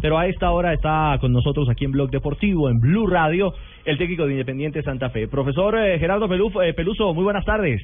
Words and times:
Pero 0.00 0.18
a 0.18 0.26
esta 0.26 0.50
hora 0.50 0.72
está 0.72 1.16
con 1.20 1.32
nosotros 1.32 1.68
aquí 1.68 1.84
en 1.84 1.92
Blog 1.92 2.10
Deportivo, 2.10 2.70
en 2.70 2.80
Blue 2.80 3.06
Radio, 3.06 3.52
el 3.84 3.98
técnico 3.98 4.26
de 4.26 4.32
Independiente 4.32 4.82
Santa 4.82 5.10
Fe. 5.10 5.28
Profesor 5.28 5.76
eh, 5.78 5.98
Gerardo 5.98 6.26
eh, 6.62 6.74
Peluso, 6.74 7.12
muy 7.12 7.24
buenas 7.24 7.44
tardes. 7.44 7.82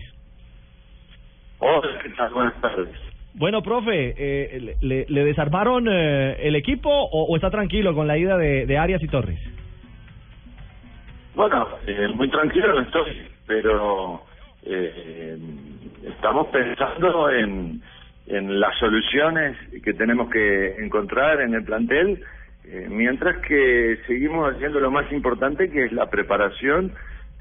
Hola, 1.58 1.98
¿qué 2.02 2.10
tal? 2.10 2.32
Buenas 2.32 2.60
tardes. 2.60 2.88
Bueno, 3.34 3.62
profe, 3.62 4.14
eh, 4.16 4.76
le, 4.80 5.24
desarmaron 5.24 5.88
el 5.88 6.56
equipo 6.56 6.88
o, 6.90 7.36
está 7.36 7.50
tranquilo 7.50 7.94
con 7.94 8.06
la 8.06 8.16
ida 8.16 8.38
de, 8.38 8.78
Arias 8.78 9.02
y 9.02 9.08
Torres? 9.08 9.38
Bueno, 11.34 11.68
muy 12.14 12.30
tranquilo 12.30 12.80
estoy, 12.80 13.28
pero 13.46 14.22
estamos 16.02 16.46
pensando 16.46 17.28
en 17.28 17.82
en 18.26 18.58
las 18.58 18.76
soluciones 18.78 19.56
que 19.82 19.94
tenemos 19.94 20.30
que 20.30 20.76
encontrar 20.82 21.40
en 21.40 21.54
el 21.54 21.64
plantel, 21.64 22.22
eh, 22.64 22.88
mientras 22.90 23.38
que 23.46 23.98
seguimos 24.06 24.54
haciendo 24.54 24.80
lo 24.80 24.90
más 24.90 25.10
importante 25.12 25.70
que 25.70 25.84
es 25.84 25.92
la 25.92 26.10
preparación, 26.10 26.92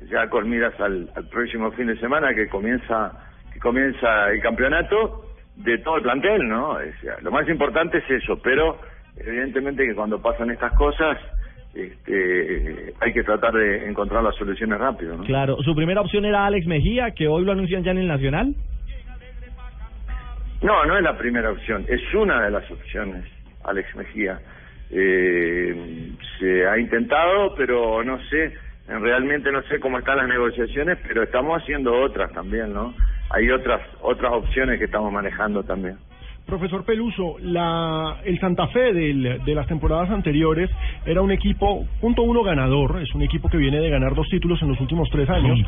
ya 0.10 0.30
con 0.30 0.50
miras 0.50 0.80
al, 0.80 1.10
próximo 1.32 1.72
fin 1.72 1.88
de 1.88 1.98
semana 1.98 2.34
que 2.36 2.48
comienza 2.48 3.12
que 3.52 3.60
comienza 3.60 4.30
el 4.30 4.42
campeonato 4.42 5.26
de 5.56 5.78
todo 5.80 5.98
el 5.98 6.04
plantel, 6.04 6.48
¿no? 6.48 6.78
Lo 7.22 7.32
más 7.32 7.48
importante 7.48 8.00
es 8.00 8.24
eso, 8.24 8.38
pero 8.44 8.78
evidentemente 9.16 9.88
que 9.88 9.96
cuando 9.96 10.22
pasan 10.22 10.52
estas 10.52 10.74
cosas 10.74 11.18
este, 11.74 12.94
hay 13.00 13.14
que 13.14 13.24
tratar 13.24 13.54
de 13.54 13.88
encontrar 13.88 14.24
las 14.24 14.36
soluciones 14.36 14.78
rápido, 14.78 15.18
¿no? 15.18 15.24
Claro, 15.24 15.58
su 15.64 15.74
primera 15.74 16.02
opción 16.02 16.26
era 16.26 16.46
Alex 16.46 16.68
Mejía, 16.68 17.12
que 17.12 17.28
hoy 17.28 17.46
lo 17.46 17.54
anuncian 17.54 17.84
ya 17.84 17.92
en 17.92 18.00
el 18.00 18.08
Nacional. 18.08 18.54
No, 20.62 20.86
no 20.86 20.98
es 20.98 21.04
la 21.04 21.18
primera 21.18 21.52
opción, 21.52 21.86
es 21.88 22.02
una 22.14 22.44
de 22.44 22.52
las 22.52 22.70
opciones, 22.72 23.26
Alex 23.64 23.96
Mejía. 23.96 24.40
Eh, 24.92 26.12
se 26.40 26.68
ha 26.68 26.78
intentado, 26.78 27.54
pero 27.56 28.04
no 28.04 28.20
sé, 28.30 28.54
realmente 28.88 29.52
no 29.52 29.62
sé 29.64 29.80
cómo 29.80 30.00
están 30.00 30.18
las 30.18 30.28
negociaciones, 30.28 30.98
pero 31.08 31.24
estamos 31.24 31.62
haciendo 31.62 31.94
otras 31.94 32.32
también, 32.34 32.74
¿no? 32.74 32.94
Hay 33.32 33.50
otras 33.50 33.82
otras 34.02 34.32
opciones 34.32 34.80
que 34.80 34.86
estamos 34.86 35.12
manejando 35.12 35.64
también. 35.64 35.98
Profesor 36.46 36.86
Peluso, 36.86 37.38
la, 37.42 38.18
el 38.24 38.40
Santa 38.40 38.68
Fe 38.68 38.94
del, 38.94 39.44
de 39.44 39.56
las 39.56 39.66
temporadas 39.66 40.12
anteriores 40.12 40.70
era 41.06 41.22
un 41.22 41.32
equipo, 41.32 41.86
punto 42.00 42.22
uno, 42.22 42.44
ganador. 42.44 43.02
Es 43.02 43.14
un 43.16 43.24
equipo 43.24 43.50
que 43.50 43.58
viene 43.58 43.80
de 43.80 43.90
ganar 43.90 44.14
dos 44.14 44.30
títulos 44.30 44.62
en 44.62 44.70
los 44.70 44.80
últimos 44.80 45.10
tres 45.10 45.28
años. 45.30 45.60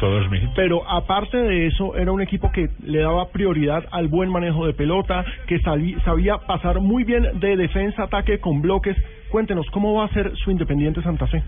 Pero 0.56 0.88
aparte 0.88 1.38
de 1.38 1.66
eso, 1.68 1.96
era 1.96 2.12
un 2.12 2.22
equipo 2.22 2.52
que 2.52 2.70
le 2.84 3.00
daba 3.00 3.30
prioridad 3.30 3.86
al 3.92 4.08
buen 4.08 4.30
manejo 4.30 4.68
de 4.68 4.74
pelota, 4.74 5.26
que 5.48 5.60
sabía 5.60 6.38
pasar 6.38 6.80
muy 6.80 7.04
bien 7.04 7.40
de 7.40 7.58
defensa, 7.58 8.04
ataque 8.04 8.40
con 8.40 8.62
bloques. 8.62 8.96
Cuéntenos, 9.30 9.66
¿cómo 9.72 9.96
va 9.96 10.06
a 10.06 10.10
ser 10.10 10.36
su 10.38 10.52
Independiente 10.52 11.02
Santa 11.02 11.26
Fe? 11.26 11.42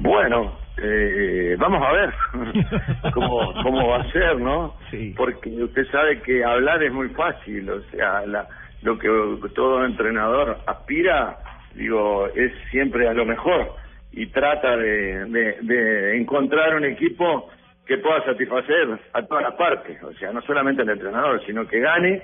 Bueno, 0.00 0.61
eh, 0.78 1.56
vamos 1.58 1.82
a 1.82 1.92
ver 1.92 2.14
cómo, 3.14 3.52
cómo 3.62 3.88
va 3.88 3.98
a 3.98 4.12
ser, 4.12 4.38
¿no? 4.38 4.74
Porque 5.16 5.50
usted 5.50 5.86
sabe 5.90 6.20
que 6.22 6.44
hablar 6.44 6.82
es 6.82 6.92
muy 6.92 7.08
fácil, 7.10 7.68
o 7.70 7.82
sea, 7.90 8.24
la, 8.26 8.46
lo 8.82 8.98
que 8.98 9.08
todo 9.54 9.84
entrenador 9.84 10.58
aspira, 10.66 11.38
digo, 11.74 12.26
es 12.34 12.52
siempre 12.70 13.08
a 13.08 13.14
lo 13.14 13.24
mejor 13.24 13.74
y 14.12 14.26
trata 14.26 14.76
de, 14.76 15.24
de, 15.26 15.56
de 15.62 16.16
encontrar 16.16 16.76
un 16.76 16.84
equipo 16.84 17.50
que 17.86 17.98
pueda 17.98 18.24
satisfacer 18.24 18.98
a 19.12 19.22
todas 19.22 19.42
las 19.42 19.54
partes, 19.54 20.02
o 20.02 20.12
sea, 20.14 20.32
no 20.32 20.40
solamente 20.42 20.82
al 20.82 20.90
entrenador, 20.90 21.44
sino 21.46 21.66
que 21.66 21.80
gane, 21.80 22.22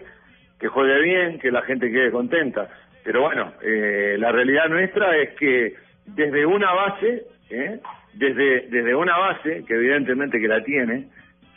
que 0.58 0.68
juegue 0.68 1.00
bien, 1.02 1.38
que 1.38 1.50
la 1.50 1.62
gente 1.62 1.90
quede 1.90 2.10
contenta. 2.10 2.68
Pero 3.04 3.22
bueno, 3.22 3.52
eh, 3.62 4.16
la 4.18 4.32
realidad 4.32 4.68
nuestra 4.68 5.16
es 5.16 5.30
que 5.36 5.74
desde 6.06 6.46
una 6.46 6.72
base, 6.72 7.24
¿eh? 7.50 7.80
Desde, 8.18 8.68
desde 8.68 8.94
una 8.94 9.16
base, 9.16 9.64
que 9.66 9.74
evidentemente 9.74 10.40
que 10.40 10.48
la 10.48 10.62
tiene, 10.64 11.06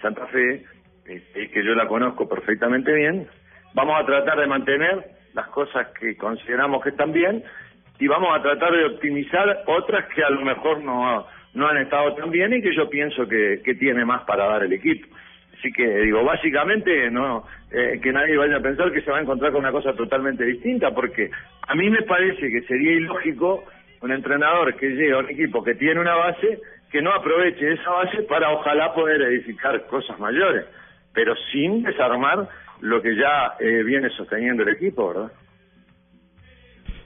Santa 0.01 0.27
Fe, 0.27 0.63
este, 1.05 1.49
que 1.49 1.63
yo 1.63 1.73
la 1.73 1.88
conozco 1.88 2.29
perfectamente 2.29 2.94
bien, 2.94 3.27
vamos 3.73 3.99
a 3.99 4.05
tratar 4.05 4.39
de 4.39 4.47
mantener 4.47 5.05
las 5.33 5.47
cosas 5.47 5.88
que 5.99 6.16
consideramos 6.16 6.83
que 6.83 6.89
están 6.89 7.11
bien 7.11 7.44
y 7.99 8.07
vamos 8.07 8.38
a 8.38 8.41
tratar 8.44 8.73
de 8.73 8.85
optimizar 8.85 9.63
otras 9.66 10.05
que 10.13 10.23
a 10.23 10.29
lo 10.29 10.41
mejor 10.41 10.83
no, 10.83 11.25
no 11.55 11.67
han 11.67 11.77
estado 11.77 12.13
tan 12.13 12.29
bien 12.29 12.53
y 12.53 12.61
que 12.61 12.75
yo 12.75 12.89
pienso 12.89 13.28
que, 13.28 13.61
que 13.63 13.75
tiene 13.75 14.05
más 14.05 14.23
para 14.23 14.45
dar 14.45 14.63
el 14.63 14.73
equipo. 14.73 15.07
Así 15.57 15.72
que 15.72 15.88
digo, 16.01 16.23
básicamente 16.23 17.09
no 17.09 17.43
eh, 17.72 17.99
que 18.01 18.11
nadie 18.11 18.38
vaya 18.38 18.57
a 18.57 18.61
pensar 18.61 18.91
que 18.91 19.01
se 19.01 19.11
va 19.11 19.17
a 19.17 19.22
encontrar 19.22 19.51
con 19.51 19.61
una 19.61 19.72
cosa 19.72 19.93
totalmente 19.93 20.43
distinta, 20.43 20.91
porque 20.91 21.29
a 21.67 21.75
mí 21.75 21.89
me 21.89 22.03
parece 22.03 22.49
que 22.49 22.61
sería 22.67 22.93
ilógico 22.93 23.63
un 24.01 24.12
entrenador 24.12 24.75
que 24.75 24.89
llega 24.89 25.17
a 25.17 25.19
un 25.19 25.29
equipo 25.29 25.63
que 25.63 25.75
tiene 25.75 26.00
una 26.00 26.16
base, 26.16 26.59
que 26.91 27.01
no 27.01 27.13
aproveche 27.13 27.73
esa 27.73 27.89
base 27.89 28.23
para 28.23 28.51
ojalá 28.51 28.94
poder 28.94 29.22
edificar 29.22 29.85
cosas 29.88 30.19
mayores, 30.19 30.66
pero 31.13 31.35
sin 31.51 31.84
desarmar 31.84 32.47
lo 32.81 33.01
que 33.01 33.16
ya 33.16 33.53
eh, 33.59 33.84
viene 33.84 34.09
sosteniendo 34.09 34.63
el 34.63 34.69
equipo, 34.69 35.09
¿verdad? 35.09 35.31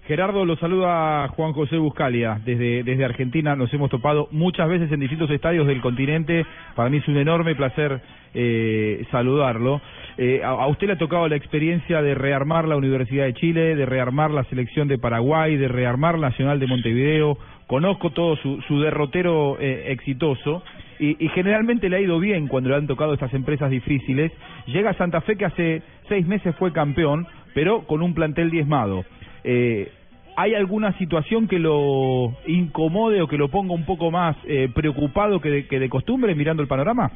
Gerardo, 0.07 0.45
lo 0.45 0.55
saluda 0.57 1.27
Juan 1.29 1.53
José 1.53 1.77
Buscalia. 1.77 2.39
Desde, 2.45 2.83
desde 2.83 3.05
Argentina 3.05 3.55
nos 3.55 3.73
hemos 3.73 3.89
topado 3.89 4.27
muchas 4.29 4.69
veces 4.69 4.91
en 4.91 4.99
distintos 4.99 5.31
estadios 5.31 5.65
del 5.65 5.81
continente. 5.81 6.45
Para 6.75 6.91
mí 6.91 6.97
es 6.97 7.07
un 7.07 7.17
enorme 7.17 7.55
placer 7.55 8.01
eh, 8.35 9.03
saludarlo. 9.09 9.81
Eh, 10.19 10.41
a, 10.43 10.67
usted 10.67 10.87
le 10.87 10.93
ha 10.93 10.97
tocado 10.99 11.27
la 11.27 11.35
experiencia 11.35 12.03
de 12.03 12.13
rearmar 12.13 12.67
la 12.67 12.75
Universidad 12.75 13.25
de 13.25 13.33
Chile, 13.33 13.75
de 13.75 13.87
rearmar 13.87 14.29
la 14.29 14.43
selección 14.43 14.87
de 14.87 14.99
Paraguay, 14.99 15.57
de 15.57 15.69
rearmar 15.69 16.19
Nacional 16.19 16.59
de 16.59 16.67
Montevideo. 16.67 17.39
Conozco 17.65 18.11
todo 18.11 18.35
su, 18.35 18.61
su 18.67 18.79
derrotero 18.81 19.57
eh, 19.59 19.85
exitoso 19.87 20.61
y, 20.99 21.25
y, 21.25 21.29
generalmente 21.29 21.89
le 21.89 21.97
ha 21.97 22.01
ido 22.01 22.19
bien 22.19 22.47
cuando 22.47 22.69
le 22.69 22.75
han 22.75 22.85
tocado 22.85 23.15
estas 23.15 23.33
empresas 23.33 23.71
difíciles. 23.71 24.31
Llega 24.67 24.91
a 24.91 24.97
Santa 24.97 25.21
Fe 25.21 25.35
que 25.35 25.45
hace 25.45 25.81
seis 26.07 26.27
meses 26.27 26.55
fue 26.57 26.71
campeón, 26.71 27.25
pero 27.55 27.87
con 27.87 28.03
un 28.03 28.13
plantel 28.13 28.51
diezmado. 28.51 29.03
Eh, 29.47 29.91
¿Hay 30.37 30.55
alguna 30.55 30.97
situación 30.97 31.47
que 31.47 31.59
lo 31.59 32.33
incomode 32.47 33.21
o 33.21 33.27
que 33.27 33.37
lo 33.37 33.49
ponga 33.49 33.73
un 33.73 33.85
poco 33.85 34.09
más 34.09 34.35
eh, 34.45 34.69
preocupado 34.73 35.39
que 35.39 35.49
de, 35.49 35.67
que 35.67 35.79
de 35.79 35.87
costumbre 35.87 36.33
mirando 36.33 36.63
el 36.63 36.67
panorama? 36.67 37.11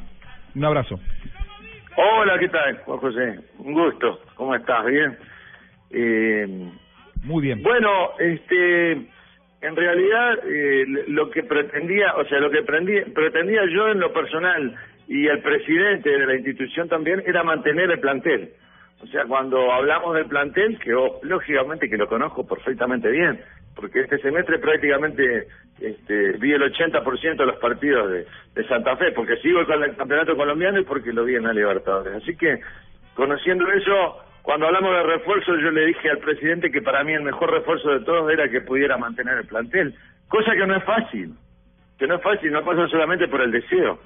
Un 0.54 0.64
abrazo. 0.64 1.00
Hola, 1.96 2.38
¿qué 2.38 2.48
tal, 2.48 2.78
Juan 2.84 2.98
José? 2.98 3.40
Un 3.58 3.74
gusto. 3.74 4.20
¿Cómo 4.36 4.54
estás? 4.54 4.86
¿Bien? 4.86 5.18
Eh, 5.90 6.70
Muy 7.24 7.42
bien. 7.42 7.62
Bueno, 7.62 8.12
este, 8.20 8.92
en 8.92 9.76
realidad 9.76 10.38
eh, 10.46 10.84
lo 11.08 11.30
que 11.30 11.42
pretendía, 11.42 12.14
o 12.14 12.24
sea, 12.26 12.38
lo 12.38 12.50
que 12.50 12.62
pretendía 12.62 13.62
yo 13.74 13.88
en 13.88 13.98
lo 13.98 14.12
personal 14.12 14.74
y 15.08 15.26
el 15.26 15.40
presidente 15.40 16.08
de 16.08 16.26
la 16.26 16.36
institución 16.36 16.88
también 16.88 17.22
era 17.26 17.42
mantener 17.42 17.90
el 17.90 17.98
plantel. 17.98 18.50
O 19.02 19.06
sea, 19.06 19.24
cuando 19.24 19.72
hablamos 19.72 20.14
del 20.14 20.26
plantel, 20.26 20.78
que 20.78 20.92
lógicamente 21.22 21.88
que 21.88 21.96
lo 21.96 22.06
conozco 22.06 22.46
perfectamente 22.46 23.10
bien, 23.10 23.40
porque 23.74 24.00
este 24.00 24.18
semestre 24.18 24.58
prácticamente 24.58 25.46
este, 25.80 26.32
vi 26.32 26.52
el 26.52 26.62
80% 26.62 27.36
de 27.36 27.46
los 27.46 27.56
partidos 27.56 28.10
de, 28.10 28.26
de, 28.54 28.68
Santa 28.68 28.96
Fe, 28.96 29.12
porque 29.12 29.38
sigo 29.38 29.64
con 29.64 29.82
el 29.82 29.96
campeonato 29.96 30.36
colombiano 30.36 30.80
y 30.80 30.84
porque 30.84 31.12
lo 31.12 31.24
vi 31.24 31.36
en 31.36 31.44
la 31.44 31.54
Libertadores. 31.54 32.22
Así 32.22 32.36
que, 32.36 32.60
conociendo 33.14 33.66
eso, 33.72 34.18
cuando 34.42 34.66
hablamos 34.66 34.94
de 34.94 35.02
refuerzo, 35.02 35.56
yo 35.56 35.70
le 35.70 35.86
dije 35.86 36.10
al 36.10 36.18
presidente 36.18 36.70
que 36.70 36.82
para 36.82 37.02
mí 37.02 37.14
el 37.14 37.22
mejor 37.22 37.50
refuerzo 37.50 37.90
de 37.90 38.04
todos 38.04 38.30
era 38.30 38.50
que 38.50 38.60
pudiera 38.60 38.98
mantener 38.98 39.38
el 39.38 39.46
plantel, 39.46 39.94
cosa 40.28 40.52
que 40.52 40.66
no 40.66 40.76
es 40.76 40.84
fácil, 40.84 41.34
que 41.98 42.06
no 42.06 42.16
es 42.16 42.22
fácil, 42.22 42.52
no 42.52 42.62
pasa 42.64 42.86
solamente 42.88 43.28
por 43.28 43.40
el 43.40 43.50
deseo, 43.50 43.98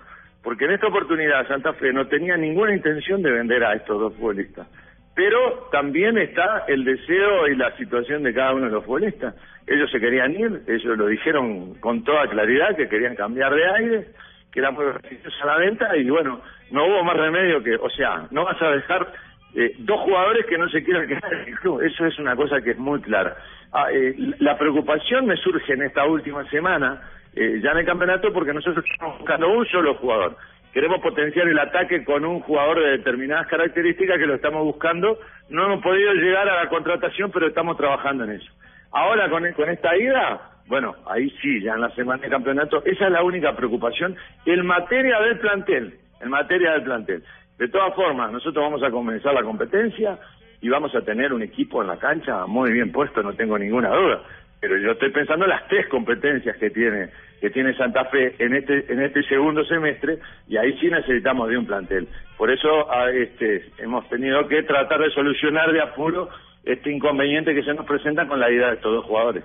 porque 0.45 0.67
en 0.67 0.73
esta 0.73 0.87
oportunidad 0.87 1.49
Santa 1.49 1.73
Fe 1.73 1.93
no 1.93 2.07
tenía 2.07 2.37
ninguna 2.37 2.73
intención 2.73 3.23
de 3.23 3.33
vender 3.33 3.65
a 3.65 3.75
estos 3.75 3.99
dos 3.99 4.15
futbolistas 4.15 4.69
pero 5.15 5.69
también 5.71 6.19
está 6.19 6.65
el 6.67 6.85
deseo 6.85 7.47
y 7.49 7.57
la 7.57 7.77
situación 7.77 8.23
de 8.23 8.35
cada 8.35 8.55
uno 8.55 8.67
de 8.67 8.73
los 8.73 8.85
futbolistas. 8.85 9.35
Ellos 9.67 9.91
se 9.91 10.01
querían 10.01 10.33
ir, 10.33 10.63
ellos 10.67 10.99
lo 10.99 11.07
dijeron 11.07 11.75
con 11.81 12.03
toda 12.05 12.29
claridad, 12.29 12.77
que 12.77 12.89
querían 12.89 13.15
cambiar 13.15 13.55
de 13.55 13.71
aire, 13.71 14.07
que 14.53 14.61
eran 14.61 14.75
muy 14.75 14.85
a 14.85 15.47
la 15.47 15.57
venta, 15.59 15.97
y 15.97 16.09
bueno, 16.11 16.41
no 16.71 16.87
hubo 16.87 17.05
más 17.05 17.17
remedio 17.17 17.63
que, 17.63 17.77
o 17.77 17.89
sea, 17.91 18.27
no 18.31 18.45
vas 18.45 18.61
a 18.61 18.71
dejar 18.71 19.13
eh, 19.55 19.75
dos 19.79 20.01
jugadores 20.01 20.47
que 20.47 20.59
no 20.59 20.69
se 20.69 20.83
quieran 20.83 21.07
quedar 21.07 21.33
en 21.33 21.49
el 21.49 21.59
club, 21.61 21.81
eso 21.81 22.07
es 22.07 22.19
una 22.19 22.37
cosa 22.37 22.61
que 22.61 22.73
es 22.73 22.79
muy 22.79 23.01
clara. 23.01 23.37
Ah, 23.73 23.87
eh, 23.93 24.15
la 24.41 24.59
preocupación 24.59 25.27
me 25.27 25.37
surge 25.37 25.73
en 25.73 25.83
esta 25.83 26.05
última 26.05 26.45
semana, 26.51 27.01
eh, 27.35 27.61
ya 27.63 27.71
en 27.71 27.79
el 27.79 27.87
campeonato, 27.87 28.33
porque 28.33 28.53
nosotros 28.53 28.85
estamos 28.91 29.19
buscando 29.19 29.49
un 29.49 29.67
solo 29.67 29.95
jugador 29.95 30.37
queremos 30.75 31.01
potenciar 31.01 31.47
el 31.49 31.59
ataque 31.59 32.05
con 32.05 32.25
un 32.25 32.41
jugador 32.41 32.83
de 32.83 32.99
determinadas 32.99 33.47
características 33.47 34.19
que 34.19 34.27
lo 34.27 34.35
estamos 34.35 34.65
buscando. 34.65 35.19
No 35.49 35.67
hemos 35.67 35.83
podido 35.83 36.13
llegar 36.15 36.49
a 36.49 36.65
la 36.65 36.69
contratación, 36.69 37.31
pero 37.31 37.47
estamos 37.47 37.77
trabajando 37.77 38.25
en 38.25 38.33
eso. 38.33 38.53
Ahora 38.91 39.31
con, 39.31 39.51
con 39.53 39.71
esta 39.71 39.97
ida, 39.97 40.41
bueno, 40.67 40.97
ahí 41.07 41.31
sí, 41.41 41.63
ya 41.63 41.75
en 41.75 41.81
la 41.81 41.91
semana 41.91 42.23
de 42.23 42.29
campeonato, 42.29 42.83
esa 42.85 43.07
es 43.07 43.13
la 43.13 43.23
única 43.23 43.55
preocupación 43.55 44.17
en 44.45 44.67
materia 44.67 45.21
del 45.21 45.39
plantel, 45.39 45.95
en 46.21 46.29
materia 46.29 46.73
del 46.73 46.83
plantel. 46.83 47.23
De 47.57 47.69
todas 47.69 47.95
formas, 47.95 48.33
nosotros 48.33 48.65
vamos 48.65 48.83
a 48.83 48.91
comenzar 48.91 49.33
la 49.33 49.45
competencia 49.45 50.19
y 50.61 50.69
vamos 50.69 50.93
a 50.97 51.03
tener 51.03 51.33
un 51.33 51.43
equipo 51.43 51.83
en 51.83 51.89
la 51.89 51.99
cancha 51.99 52.47
muy 52.47 52.73
bien 52.73 52.91
puesto, 52.91 53.23
no 53.23 53.35
tengo 53.35 53.57
ninguna 53.59 53.91
duda. 53.91 54.23
Pero 54.67 54.79
yo 54.79 54.93
estoy 54.93 55.11
pensando 55.11 55.45
en 55.45 55.51
las 55.51 55.69
tres 55.69 55.87
competencias 55.89 56.57
que 56.57 56.71
tiene 56.71 57.11
que 57.39 57.51
tiene 57.51 57.75
Santa 57.75 58.07
Fe 58.07 58.35
en 58.39 58.55
este 58.55 58.91
en 58.91 59.03
este 59.03 59.23
segundo 59.25 59.63
semestre 59.67 60.17
y 60.49 60.57
ahí 60.57 60.73
sí 60.81 60.89
necesitamos 60.89 61.51
de 61.51 61.59
un 61.59 61.67
plantel. 61.67 62.09
Por 62.39 62.51
eso 62.51 62.89
este, 63.13 63.67
hemos 63.77 64.09
tenido 64.09 64.49
que 64.49 64.63
tratar 64.63 65.03
de 65.03 65.11
solucionar 65.11 65.71
de 65.71 65.83
apuro 65.83 66.31
este 66.65 66.91
inconveniente 66.91 67.55
que 67.55 67.63
se 67.63 67.75
nos 67.75 67.85
presenta 67.85 68.27
con 68.27 68.41
la 68.41 68.51
idea 68.51 68.69
de 68.69 68.77
estos 68.77 68.91
dos 68.91 69.05
jugadores. 69.05 69.45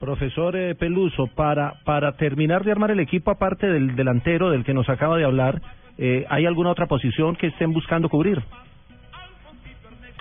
Profesor 0.00 0.56
eh, 0.56 0.74
Peluso, 0.74 1.26
para, 1.26 1.74
para 1.84 2.16
terminar 2.16 2.64
de 2.64 2.72
armar 2.72 2.90
el 2.90 3.00
equipo, 3.00 3.30
aparte 3.30 3.66
del 3.66 3.96
delantero 3.96 4.48
del 4.48 4.64
que 4.64 4.72
nos 4.72 4.88
acaba 4.88 5.18
de 5.18 5.24
hablar, 5.24 5.60
eh, 5.98 6.24
¿hay 6.30 6.46
alguna 6.46 6.70
otra 6.70 6.86
posición 6.86 7.36
que 7.36 7.48
estén 7.48 7.74
buscando 7.74 8.08
cubrir? 8.08 8.38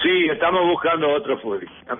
Sí, 0.01 0.27
estamos 0.31 0.61
buscando 0.67 1.09
otro 1.09 1.39
futbolista. 1.39 1.97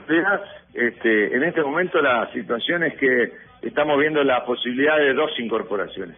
Este, 0.74 1.36
en 1.36 1.44
este 1.44 1.64
momento 1.64 2.02
la 2.02 2.32
situación 2.32 2.84
es 2.84 2.98
que 2.98 3.34
estamos 3.62 4.00
viendo 4.00 4.24
la 4.24 4.46
posibilidad 4.46 4.98
de 4.98 5.14
dos 5.14 5.32
incorporaciones, 5.40 6.18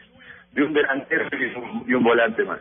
de 0.52 0.64
un 0.64 0.74
delantero 0.74 1.28
y 1.88 1.94
un 1.94 2.04
volante 2.04 2.44
más 2.44 2.60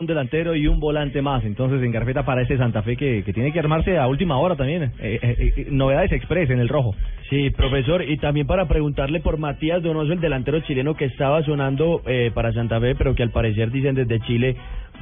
un 0.00 0.06
delantero 0.06 0.54
y 0.56 0.66
un 0.66 0.80
volante 0.80 1.20
más, 1.20 1.44
entonces 1.44 1.82
en 1.82 1.92
carpeta 1.92 2.24
para 2.24 2.40
ese 2.40 2.56
Santa 2.56 2.82
Fe 2.82 2.96
que, 2.96 3.22
que 3.22 3.34
tiene 3.34 3.52
que 3.52 3.60
armarse 3.60 3.98
a 3.98 4.06
última 4.06 4.38
hora 4.38 4.56
también. 4.56 4.84
Eh, 4.98 5.18
eh, 5.22 5.52
eh, 5.56 5.66
novedades 5.70 6.12
express 6.12 6.48
en 6.48 6.58
el 6.58 6.70
rojo. 6.70 6.94
Sí, 7.28 7.50
profesor, 7.50 8.02
y 8.02 8.16
también 8.16 8.46
para 8.46 8.66
preguntarle 8.66 9.20
por 9.20 9.36
Matías 9.36 9.82
Donoso, 9.82 10.14
el 10.14 10.20
delantero 10.20 10.60
chileno 10.60 10.94
que 10.94 11.04
estaba 11.04 11.42
sonando 11.42 12.02
para 12.34 12.52
Santa 12.52 12.80
Fe, 12.80 12.94
pero 12.94 13.14
que 13.14 13.22
al 13.22 13.30
parecer 13.30 13.70
dicen 13.70 13.94
desde 13.94 14.20
Chile 14.20 14.56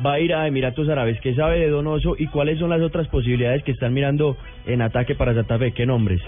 va 0.04 0.14
a 0.14 0.20
ir 0.20 0.34
a 0.34 0.48
Emiratos 0.48 0.88
Árabes. 0.88 1.20
¿Qué 1.20 1.32
sabe 1.34 1.60
de 1.60 1.70
Donoso 1.70 2.16
y 2.18 2.26
cuáles 2.26 2.58
son 2.58 2.70
las 2.70 2.80
otras 2.80 3.06
posibilidades 3.06 3.62
que 3.62 3.72
están 3.72 3.94
mirando 3.94 4.36
en 4.66 4.82
ataque 4.82 5.14
para 5.14 5.32
Santa 5.32 5.58
Fe? 5.58 5.72
¿Qué 5.72 5.86
nombres? 5.86 6.20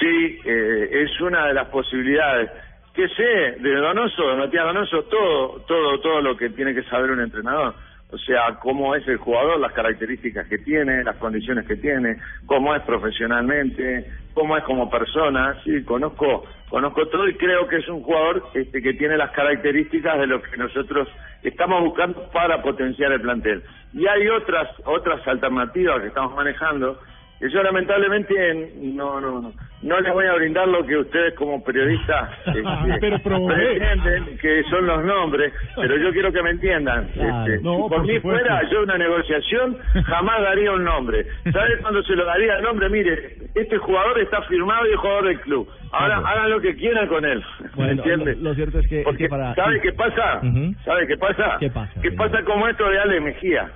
Sí, 0.00 0.38
es 0.44 1.20
una 1.20 1.48
de 1.48 1.54
las 1.54 1.66
posibilidades 1.68 2.50
que 2.96 3.08
sé 3.10 3.60
de 3.60 3.74
Donoso, 3.76 4.28
de 4.30 4.36
Matías 4.36 4.64
Donoso, 4.64 5.02
todo, 5.04 5.60
todo, 5.68 6.00
todo 6.00 6.22
lo 6.22 6.36
que 6.36 6.48
tiene 6.50 6.74
que 6.74 6.82
saber 6.84 7.10
un 7.10 7.20
entrenador. 7.20 7.74
O 8.10 8.18
sea, 8.18 8.56
cómo 8.62 8.94
es 8.94 9.06
el 9.06 9.18
jugador, 9.18 9.60
las 9.60 9.72
características 9.72 10.46
que 10.46 10.58
tiene, 10.58 11.04
las 11.04 11.16
condiciones 11.16 11.66
que 11.66 11.76
tiene, 11.76 12.16
cómo 12.46 12.74
es 12.74 12.82
profesionalmente, 12.82 14.06
cómo 14.32 14.56
es 14.56 14.64
como 14.64 14.88
persona. 14.88 15.60
Sí, 15.64 15.84
conozco, 15.84 16.44
conozco 16.70 17.06
todo 17.08 17.28
y 17.28 17.34
creo 17.34 17.68
que 17.68 17.76
es 17.76 17.88
un 17.88 18.02
jugador 18.02 18.44
este, 18.54 18.80
que 18.80 18.94
tiene 18.94 19.16
las 19.16 19.32
características 19.32 20.18
de 20.18 20.26
lo 20.28 20.40
que 20.40 20.56
nosotros 20.56 21.08
estamos 21.42 21.82
buscando 21.82 22.30
para 22.32 22.62
potenciar 22.62 23.12
el 23.12 23.20
plantel. 23.20 23.62
Y 23.92 24.06
hay 24.06 24.28
otras, 24.28 24.68
otras 24.84 25.26
alternativas 25.26 26.00
que 26.00 26.08
estamos 26.08 26.34
manejando 26.34 26.98
que 27.38 27.50
yo 27.50 27.62
lamentablemente 27.62 28.70
no, 28.76 29.20
no, 29.20 29.40
no, 29.42 29.52
no 29.82 30.00
les 30.00 30.12
voy 30.12 30.26
a 30.26 30.34
brindar 30.34 30.66
lo 30.68 30.84
que 30.86 30.96
ustedes 30.96 31.34
como 31.34 31.62
periodistas 31.62 32.30
este, 32.46 33.18
pretenden, 33.18 34.38
que 34.38 34.62
son 34.70 34.86
los 34.86 35.04
nombres, 35.04 35.52
pero 35.76 35.96
yo 35.98 36.12
quiero 36.12 36.32
que 36.32 36.42
me 36.42 36.50
entiendan. 36.50 37.04
Este, 37.14 37.60
por, 37.60 38.06
mí 38.06 38.18
fuera 38.20 38.62
yo 38.70 38.82
una 38.82 38.96
negociación 38.96 39.76
jamás 40.04 40.42
daría 40.42 40.72
un 40.72 40.84
nombre. 40.84 41.26
¿Sabes 41.52 41.78
cuándo 41.82 42.02
se 42.02 42.14
lo 42.14 42.24
daría 42.24 42.56
el 42.56 42.62
nombre? 42.62 42.88
Mire, 42.88 43.36
este 43.54 43.76
jugador 43.78 44.18
está 44.20 44.42
firmado 44.42 44.86
y 44.86 44.92
es 44.92 44.98
jugador 44.98 45.26
del 45.26 45.40
club. 45.40 45.68
Ahora 45.92 46.18
hagan 46.18 46.50
lo 46.50 46.60
que 46.60 46.74
quieran 46.74 47.06
con 47.06 47.24
él. 47.24 47.42
Bueno, 47.74 48.02
Lo, 48.40 48.54
cierto 48.54 48.78
es 48.80 48.88
que, 48.88 49.02
Porque, 49.02 49.28
¿sabe 49.28 49.80
qué 49.80 49.92
pasa? 49.92 50.40
¿Sabe 50.84 51.06
qué 51.06 51.16
pasa? 51.16 51.56
¿Qué 51.60 51.70
pasa? 51.70 52.00
¿Qué 52.02 52.12
pasa 52.12 52.42
como 52.44 52.66
esto 52.68 52.88
de 52.88 52.98
Ale 52.98 53.20
Mejía? 53.20 53.70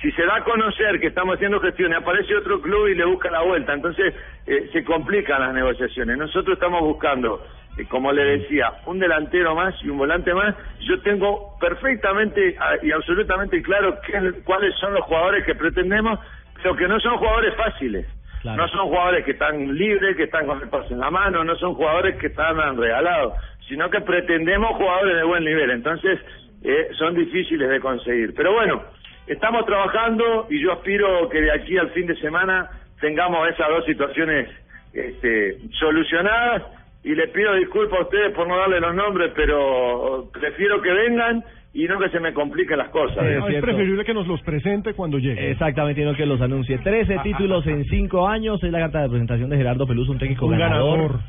Si 0.00 0.10
se 0.12 0.24
da 0.24 0.36
a 0.36 0.44
conocer 0.44 1.00
que 1.00 1.08
estamos 1.08 1.36
haciendo 1.36 1.60
gestiones, 1.60 1.98
aparece 1.98 2.36
otro 2.36 2.60
club 2.60 2.88
y 2.88 2.94
le 2.94 3.04
busca 3.04 3.30
la 3.30 3.42
vuelta, 3.42 3.72
entonces 3.72 4.14
eh, 4.46 4.68
se 4.72 4.84
complican 4.84 5.40
las 5.40 5.54
negociaciones. 5.54 6.18
Nosotros 6.18 6.54
estamos 6.54 6.80
buscando, 6.80 7.42
eh, 7.78 7.86
como 7.88 8.12
le 8.12 8.38
decía, 8.38 8.72
un 8.86 8.98
delantero 8.98 9.54
más 9.54 9.74
y 9.82 9.88
un 9.88 9.98
volante 9.98 10.34
más. 10.34 10.54
Yo 10.80 11.00
tengo 11.02 11.56
perfectamente 11.60 12.56
ah, 12.60 12.74
y 12.82 12.90
absolutamente 12.90 13.62
claro 13.62 13.98
cuáles 14.44 14.74
son 14.76 14.94
los 14.94 15.04
jugadores 15.04 15.44
que 15.44 15.54
pretendemos, 15.54 16.18
pero 16.62 16.76
que 16.76 16.88
no 16.88 16.98
son 17.00 17.16
jugadores 17.18 17.54
fáciles. 17.54 18.06
No 18.44 18.68
son 18.68 18.88
jugadores 18.88 19.24
que 19.24 19.30
están 19.30 19.74
libres, 19.74 20.18
que 20.18 20.24
están 20.24 20.46
con 20.46 20.60
el 20.60 20.68
pase 20.68 20.92
en 20.92 21.00
la 21.00 21.10
mano, 21.10 21.42
no 21.44 21.56
son 21.56 21.72
jugadores 21.72 22.16
que 22.16 22.26
están 22.26 22.76
regalados, 22.76 23.32
sino 23.66 23.88
que 23.88 24.02
pretendemos 24.02 24.76
jugadores 24.76 25.16
de 25.16 25.24
buen 25.24 25.44
nivel. 25.44 25.70
Entonces, 25.70 26.20
eh, 26.62 26.88
son 26.98 27.14
difíciles 27.14 27.70
de 27.70 27.80
conseguir. 27.80 28.34
Pero 28.34 28.52
bueno, 28.52 28.82
Estamos 29.26 29.64
trabajando 29.64 30.46
y 30.50 30.60
yo 30.62 30.72
aspiro 30.72 31.28
que 31.30 31.40
de 31.40 31.52
aquí 31.52 31.78
al 31.78 31.90
fin 31.90 32.06
de 32.06 32.16
semana 32.16 32.68
tengamos 33.00 33.48
esas 33.48 33.68
dos 33.68 33.84
situaciones 33.86 34.48
este, 34.92 35.58
solucionadas 35.78 36.62
y 37.02 37.14
les 37.14 37.30
pido 37.30 37.54
disculpas 37.54 38.00
a 38.00 38.02
ustedes 38.02 38.32
por 38.32 38.46
no 38.46 38.56
darle 38.56 38.80
los 38.80 38.94
nombres, 38.94 39.32
pero 39.34 40.28
prefiero 40.32 40.80
que 40.80 40.90
vengan 40.90 41.42
y 41.72 41.84
no 41.84 41.98
que 41.98 42.08
se 42.10 42.20
me 42.20 42.32
compliquen 42.32 42.78
las 42.78 42.88
cosas. 42.90 43.24
es, 43.24 43.60
preferible 43.60 44.04
que 44.04 44.14
nos 44.14 44.26
los 44.26 44.40
presente 44.42 44.94
cuando 44.94 45.18
llegue. 45.18 45.50
Exactamente, 45.50 46.04
no 46.04 46.14
que 46.14 46.24
los 46.24 46.40
anuncie. 46.40 46.78
Trece 46.78 47.18
títulos 47.22 47.66
en 47.66 47.84
cinco 47.86 48.28
años 48.28 48.62
es 48.62 48.70
la 48.70 48.78
carta 48.78 49.02
de 49.02 49.08
presentación 49.08 49.50
de 49.50 49.56
Gerardo 49.56 49.86
Peluso, 49.86 50.12
un 50.12 50.18
técnico 50.18 50.48
ganador 50.48 51.20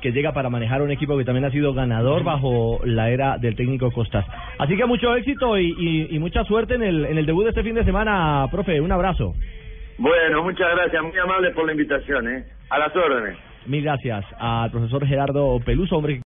que 0.00 0.12
llega 0.12 0.32
para 0.32 0.50
manejar 0.50 0.82
un 0.82 0.90
equipo 0.90 1.16
que 1.16 1.24
también 1.24 1.44
ha 1.44 1.50
sido 1.50 1.74
ganador 1.74 2.24
bajo 2.24 2.80
la 2.84 3.10
era 3.10 3.38
del 3.38 3.56
técnico 3.56 3.90
Costas. 3.90 4.24
Así 4.58 4.76
que 4.76 4.84
mucho 4.84 5.14
éxito 5.16 5.58
y, 5.58 6.08
y, 6.10 6.18
mucha 6.18 6.44
suerte 6.44 6.74
en 6.74 6.82
el, 6.82 7.06
en 7.06 7.18
el 7.18 7.26
debut 7.26 7.44
de 7.44 7.50
este 7.50 7.62
fin 7.62 7.74
de 7.74 7.84
semana, 7.84 8.46
profe. 8.50 8.80
Un 8.80 8.92
abrazo. 8.92 9.34
Bueno, 9.98 10.42
muchas 10.42 10.68
gracias, 10.74 11.02
muy 11.02 11.18
amable 11.18 11.50
por 11.52 11.64
la 11.66 11.72
invitación, 11.72 12.28
¿eh? 12.28 12.44
A 12.68 12.78
las 12.78 12.94
órdenes. 12.94 13.38
Mil 13.66 13.82
gracias 13.82 14.24
al 14.38 14.70
profesor 14.70 15.06
Gerardo 15.06 15.58
Peluso, 15.64 15.96
hombre 15.96 16.20